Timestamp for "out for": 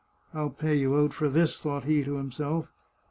0.97-1.29